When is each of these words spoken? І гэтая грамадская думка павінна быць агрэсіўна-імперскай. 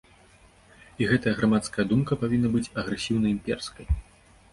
І 1.03 1.09
гэтая 1.11 1.33
грамадская 1.39 1.85
думка 1.91 2.17
павінна 2.21 2.49
быць 2.57 2.71
агрэсіўна-імперскай. 2.85 3.85